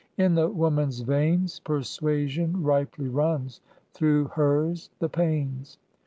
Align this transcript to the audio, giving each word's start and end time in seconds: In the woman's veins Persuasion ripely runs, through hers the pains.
In 0.17 0.33
the 0.33 0.47
woman's 0.49 1.01
veins 1.01 1.59
Persuasion 1.59 2.63
ripely 2.63 3.07
runs, 3.07 3.61
through 3.93 4.29
hers 4.29 4.89
the 4.97 5.09
pains. 5.09 5.77